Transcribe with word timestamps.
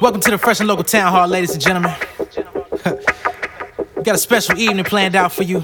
Welcome 0.00 0.22
to 0.22 0.30
the 0.30 0.38
Fresh 0.38 0.60
and 0.60 0.68
Local 0.68 0.82
Town 0.82 1.12
Hall, 1.12 1.28
ladies 1.28 1.52
and 1.52 1.60
gentlemen. 1.60 1.94
we 2.18 2.26
Got 4.02 4.14
a 4.14 4.18
special 4.18 4.56
evening 4.56 4.86
planned 4.86 5.14
out 5.14 5.30
for 5.30 5.42
you. 5.42 5.58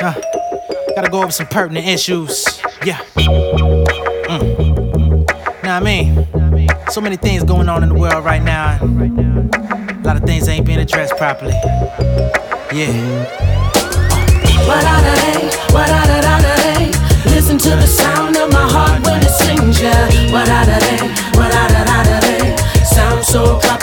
Uh, 0.00 0.14
gotta 0.94 1.10
go 1.10 1.20
over 1.20 1.32
some 1.32 1.48
pertinent 1.48 1.84
issues. 1.84 2.62
Yeah. 2.84 2.98
Mm. 4.28 4.54
Now 5.64 5.78
I 5.78 5.80
mean, 5.80 6.24
so 6.88 7.00
many 7.00 7.16
things 7.16 7.42
going 7.42 7.68
on 7.68 7.82
in 7.82 7.88
the 7.88 7.96
world 7.96 8.24
right 8.24 8.44
now. 8.44 8.78
A 8.80 10.02
lot 10.04 10.16
of 10.18 10.22
things 10.22 10.46
ain't 10.46 10.66
being 10.66 10.78
addressed 10.78 11.16
properly. 11.16 11.54
Yeah. 12.72 13.24
Listen 17.26 17.58
to 17.58 17.70
the 17.70 18.03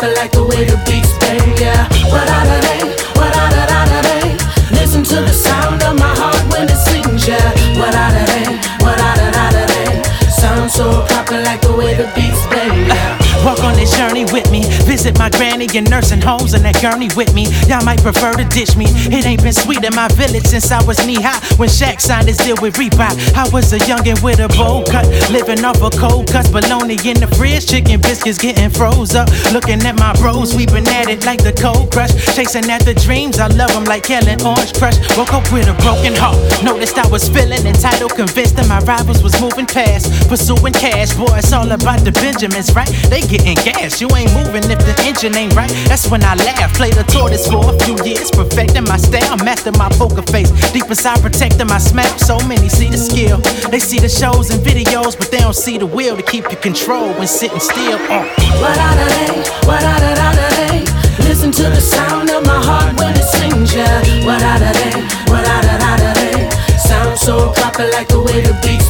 proper 0.02 0.16
like 0.16 0.32
the 0.32 0.44
way 0.44 0.66
the 0.66 0.78
beats 0.86 1.14
bang, 1.20 1.58
yeah. 1.58 1.88
Listen 4.72 5.04
to 5.04 5.22
the 5.22 5.34
sound 5.34 5.84
of 5.84 6.00
my 6.00 6.11
Walk 13.44 13.64
on 13.64 13.74
this 13.74 13.96
journey 13.98 14.26
with 14.26 14.50
me. 14.52 14.62
Visit 14.86 15.18
my 15.18 15.30
granny 15.30 15.68
in 15.74 15.86
nursing 15.86 16.22
homes 16.22 16.54
and 16.54 16.64
that 16.66 16.82
gurney 16.82 17.10
with 17.16 17.34
me. 17.34 17.48
Y'all 17.68 17.84
might 17.84 18.02
prefer 18.02 18.34
to 18.34 18.46
ditch 18.46 18.76
me. 18.76 18.86
It 19.10 19.26
ain't 19.26 19.42
been 19.42 19.54
sweet 19.54 19.84
in 19.84 19.96
my 19.96 20.08
village 20.10 20.46
since 20.46 20.72
I 20.72 20.84
was 20.86 20.98
knee 21.06 21.22
high. 21.22 21.42
When 21.58 21.70
Shaq 21.70 22.00
signed 22.02 22.28
his 22.28 22.38
deal 22.38 22.56
with 22.62 22.76
Reebok, 22.76 23.14
I 23.36 23.50
was 23.50 23.74
a 23.74 23.80
youngin' 23.80 24.22
with 24.24 24.40
a 24.40 24.48
bowl 24.50 24.84
cut, 24.86 25.06
living 25.32 25.66
off 25.66 25.82
of 25.82 25.94
cold 25.98 26.28
cuts, 26.32 26.50
bologna 26.50 26.98
in 27.06 27.18
the 27.20 27.28
fridge, 27.38 27.68
chicken 27.68 28.00
biscuits 28.02 28.38
getting 28.38 28.70
froze 28.70 29.16
up. 29.16 29.30
Looking 29.52 29.82
at 29.86 29.98
my 29.98 30.14
bros, 30.22 30.56
we 30.56 30.66
been 30.66 30.88
at 30.90 31.10
it 31.10 31.26
like 31.26 31.42
the 31.42 31.54
cold 31.54 31.92
crush, 31.92 32.14
chasing 32.36 32.70
after 32.70 32.94
dreams. 32.94 33.40
I 33.40 33.48
love 33.48 33.72
'em 33.76 33.86
like 33.86 34.04
Kel 34.04 34.28
and 34.28 34.42
Orange 34.44 34.74
Crush. 34.74 34.98
Woke 35.18 35.34
up 35.34 35.52
with 35.52 35.68
a 35.68 35.74
broken 35.82 36.16
heart, 36.16 36.38
noticed 36.64 36.98
I 36.98 37.08
was 37.08 37.28
feeling 37.28 37.66
entitled, 37.66 38.14
convinced 38.16 38.56
that 38.58 38.68
my 38.68 38.80
rivals 38.80 39.24
was 39.24 39.40
moving 39.42 39.66
past, 39.66 40.12
pursuing 40.30 40.74
cash. 40.74 41.14
Boy, 41.14 41.38
it's 41.38 41.52
all 41.54 41.72
about 41.72 42.06
the 42.06 42.12
Benjamins, 42.12 42.74
right? 42.76 42.90
They 43.10 43.22
getting 43.32 43.56
gas. 43.64 44.02
You 44.02 44.10
ain't 44.12 44.34
moving 44.36 44.68
if 44.68 44.80
the 44.84 44.96
engine 45.08 45.36
ain't 45.36 45.56
right. 45.56 45.72
That's 45.88 46.12
when 46.12 46.24
I 46.24 46.36
laugh. 46.36 46.76
Played 46.76 46.96
the 46.96 47.04
tortoise 47.04 47.48
for 47.48 47.64
a 47.64 47.80
few 47.80 47.96
years, 48.04 48.30
perfecting 48.30 48.84
my 48.84 48.98
style, 48.98 49.38
master 49.38 49.72
my 49.72 49.88
poker 49.96 50.22
face. 50.24 50.52
Deep 50.72 50.86
inside, 50.86 51.22
protecting 51.22 51.68
my 51.68 51.78
smell. 51.78 52.12
So 52.20 52.38
many 52.48 52.68
see 52.68 52.90
the 52.90 52.98
skill. 52.98 53.38
They 53.72 53.80
see 53.80 54.00
the 54.00 54.10
shows 54.10 54.52
and 54.52 54.60
videos, 54.60 55.18
but 55.18 55.32
they 55.32 55.40
don't 55.40 55.56
see 55.56 55.78
the 55.78 55.88
will 55.88 56.18
to 56.18 56.24
keep 56.24 56.52
you 56.52 56.58
control 56.58 57.14
when 57.14 57.28
sitting 57.28 57.60
still. 57.60 57.98
Uh. 58.12 58.28
What 58.60 58.78
hey, 58.78 59.40
what 59.64 59.84
of. 59.84 60.02
Listen 61.24 61.52
to 61.52 61.64
the 61.64 61.82
sound 61.82 62.30
of 62.30 62.46
my 62.46 62.60
heart 62.68 63.00
when 63.00 63.16
it 63.16 63.24
sings, 63.24 63.74
yeah. 63.74 64.00
What 64.26 64.42
hey, 64.42 65.08
what 65.32 65.48
of 65.48 66.18
hey. 66.18 66.32
So 67.22 67.52
proper 67.54 67.86
like 67.92 68.08
the 68.08 68.20
way 68.20 68.42
the 68.42 68.58
beats 68.64 68.81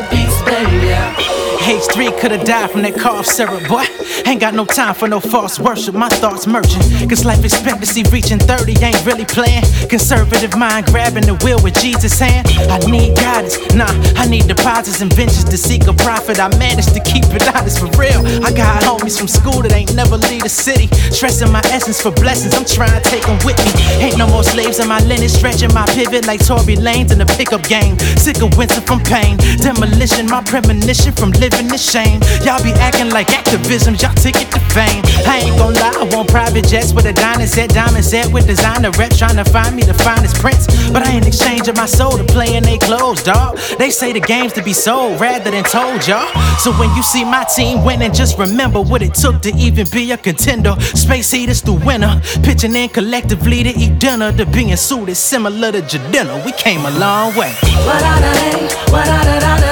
the 0.00 0.08
beats 0.10 0.40
yeah. 0.82 1.39
H3 1.60 2.18
could've 2.18 2.44
died 2.44 2.70
from 2.70 2.82
that 2.82 2.96
cough 2.96 3.26
syrup, 3.26 3.68
boy. 3.68 3.84
Ain't 4.26 4.40
got 4.40 4.54
no 4.54 4.64
time 4.64 4.94
for 4.94 5.06
no 5.06 5.20
false 5.20 5.58
worship. 5.60 5.94
My 5.94 6.08
thoughts 6.08 6.46
merging. 6.46 6.80
Cause 7.08 7.24
life 7.24 7.44
expectancy 7.44 8.02
reaching 8.10 8.38
30 8.38 8.80
ain't 8.82 9.04
really 9.04 9.26
playing. 9.26 9.64
Conservative 9.88 10.56
mind 10.56 10.86
grabbing 10.86 11.26
the 11.26 11.34
wheel 11.44 11.60
with 11.62 11.74
Jesus' 11.78 12.18
hand. 12.18 12.48
I 12.72 12.78
need 12.90 13.14
guidance. 13.14 13.60
Nah, 13.74 13.92
I 14.16 14.26
need 14.26 14.48
deposits 14.48 15.02
and 15.02 15.12
ventures 15.12 15.44
to 15.44 15.58
seek 15.58 15.86
a 15.86 15.92
profit. 15.92 16.40
I 16.40 16.48
managed 16.56 16.94
to 16.94 17.00
keep 17.04 17.28
it 17.28 17.44
honest 17.54 17.78
for 17.78 17.92
real. 18.00 18.24
I 18.40 18.52
got 18.52 18.82
homies 18.82 19.18
from 19.18 19.28
school 19.28 19.60
that 19.62 19.72
ain't 19.72 19.94
never 19.94 20.16
leave 20.16 20.42
the 20.42 20.48
city. 20.48 20.88
Stressing 21.12 21.52
my 21.52 21.62
essence 21.66 22.00
for 22.00 22.10
blessings. 22.10 22.54
I'm 22.54 22.64
trying 22.64 22.96
to 22.96 23.04
take 23.04 23.26
them 23.26 23.38
with 23.44 23.60
me. 23.60 23.72
Ain't 24.00 24.16
no 24.16 24.26
more 24.26 24.44
slaves 24.44 24.80
in 24.80 24.88
my 24.88 25.00
lineage. 25.04 25.32
Stretching 25.32 25.74
my 25.74 25.84
pivot 25.92 26.26
like 26.26 26.40
Tory 26.40 26.76
Lanez 26.80 27.12
in 27.12 27.18
the 27.18 27.28
pickup 27.36 27.62
game. 27.68 27.98
Sick 28.16 28.40
of 28.40 28.56
winter 28.56 28.80
from 28.80 29.00
pain. 29.04 29.36
Demolition, 29.60 30.24
my 30.26 30.42
premonition 30.42 31.12
from 31.12 31.30
living 31.32 31.49
in 31.54 31.68
shame. 31.76 32.20
Y'all 32.44 32.62
be 32.62 32.72
acting 32.78 33.10
like 33.10 33.30
activism, 33.30 33.94
y'all 33.96 34.14
ticket 34.14 34.50
to 34.52 34.60
fame. 34.74 35.02
I 35.26 35.42
ain't 35.44 35.56
gon' 35.58 35.74
lie, 35.74 35.96
I 35.96 36.04
want 36.14 36.28
private 36.28 36.66
jets 36.66 36.92
with 36.92 37.06
a 37.06 37.12
diamond 37.12 37.48
set, 37.48 37.70
diamond 37.70 38.04
set 38.04 38.32
with 38.32 38.46
designer 38.46 38.90
rep, 38.98 39.12
trying 39.16 39.36
to 39.36 39.44
find 39.44 39.74
me 39.74 39.82
the 39.82 39.94
finest 39.94 40.36
prince. 40.36 40.66
But 40.90 41.06
I 41.06 41.12
ain't 41.12 41.26
exchanging 41.26 41.74
my 41.74 41.86
soul 41.86 42.16
to 42.16 42.24
play 42.24 42.56
in 42.56 42.62
they 42.62 42.78
clothes, 42.78 43.22
dawg. 43.22 43.58
They 43.78 43.90
say 43.90 44.12
the 44.12 44.20
game's 44.20 44.52
to 44.54 44.62
be 44.62 44.72
sold 44.72 45.20
rather 45.20 45.50
than 45.50 45.64
told, 45.64 46.06
y'all. 46.06 46.28
So 46.58 46.72
when 46.72 46.94
you 46.94 47.02
see 47.02 47.24
my 47.24 47.44
team 47.44 47.84
winning, 47.84 48.12
just 48.12 48.38
remember 48.38 48.80
what 48.80 49.02
it 49.02 49.14
took 49.14 49.42
to 49.42 49.54
even 49.56 49.86
be 49.90 50.10
a 50.12 50.16
contender. 50.16 50.74
Space 50.80 51.30
heaters 51.30 51.60
through 51.60 51.80
winner, 51.84 52.20
pitching 52.42 52.74
in 52.74 52.88
collectively 52.88 53.62
to 53.62 53.70
eat 53.70 53.98
dinner, 53.98 54.32
to 54.32 54.46
being 54.46 54.74
suited 54.76 55.16
similar 55.16 55.72
to 55.72 55.80
Jadena. 55.82 56.44
We 56.44 56.52
came 56.52 56.84
a 56.84 56.90
long 56.98 57.34
way. 57.36 57.54
What 57.86 58.02
out 58.02 58.22
of 58.22 58.36
hey, 58.36 58.92
what 58.92 59.08
out 59.08 59.26
of 59.26 59.69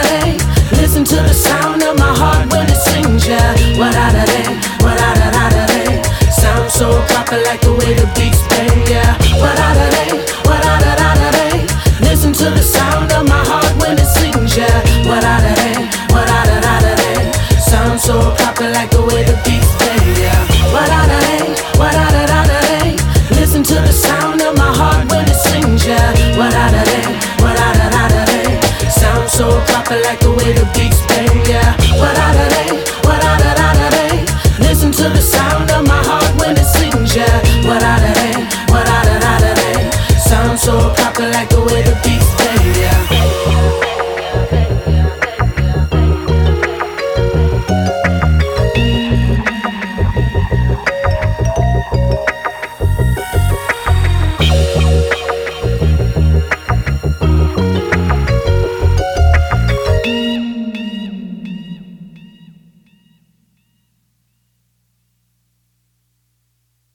like 7.44 7.60
the 7.60 7.72
way 7.72 7.94
the 7.94 8.06
beats 8.16 8.43
bang, 8.49 8.87
yeah. 8.88 9.15
What 9.38 9.59
out 9.59 9.76
of 9.76 9.91
hey, 9.94 10.12
what 10.47 10.65
out 10.65 10.82
of 10.82 10.99
out 10.99 11.21
of 11.21 11.34
hey. 11.34 11.66
Listen 12.00 12.32
to 12.32 12.50
the 12.50 12.62
sound 12.62 13.12
of 13.12 13.28
my 13.28 13.43
heart 13.44 13.71
when 13.81 13.99
it 13.99 14.06
sings, 14.06 14.56
yeah. 14.56 14.78
What 15.06 15.22
out 15.22 15.44
of 15.44 15.59
hey, 15.59 15.87
what 16.10 16.28
out 16.28 16.48
of 16.48 16.65
out 16.65 16.84
of 16.84 16.98
hey. 16.98 17.32
Sound 17.60 18.00
so 18.00 18.34
proper 18.38 18.69
like 18.71 18.91
the 18.91 19.03
way 19.03 19.22
the 19.25 19.37
beats 19.44 19.71
bang, 19.78 20.09
yeah. 20.19 20.41
What 20.72 20.88
out 20.88 21.10
of 21.10 21.22
hey, 21.28 21.44
what 21.78 21.94
out 21.94 22.15
of 22.16 22.31
out 22.31 22.50
of 22.50 22.65
hey. 22.71 22.97
Listen 23.38 23.62
to 23.62 23.75
the 23.75 23.93
sound 23.93 24.41
of 24.43 24.56
my 24.56 24.72
heart 24.72 25.04
when 25.10 25.27
it 25.28 25.38
sings, 25.38 25.87
yeah. 25.87 26.10
What 26.38 26.54
out 26.54 26.75
of 26.75 26.87
hey, 26.88 27.06
what 27.43 27.59
out 27.59 27.77
of 27.77 27.93
out 27.93 28.12
of 28.19 28.28
hey. 28.34 28.59
Sound 28.88 29.28
so 29.28 29.60
proper 29.69 30.00
like 30.06 30.21
the 30.21 30.32
way 30.32 30.53
the 30.53 30.66
beats 30.75 31.04
bang, 31.06 31.38
yeah. 31.47 31.77
What 32.00 32.16
out 32.16 32.34
of 32.34 32.50
hey, 32.56 32.71
what 33.06 33.22
out 33.22 33.43
of 33.43 33.56
out 33.66 33.78
of 33.84 33.93
hey. 33.94 34.27
Listen 34.59 34.91
to 34.93 35.06
the 35.10 35.22
sound 35.22 35.67
of 37.18 37.57